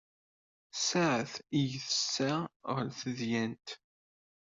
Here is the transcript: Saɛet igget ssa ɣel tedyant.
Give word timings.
Saɛet 0.87 1.33
igget 1.59 1.87
ssa 2.01 2.31
ɣel 2.75 2.89
tedyant. 2.99 3.67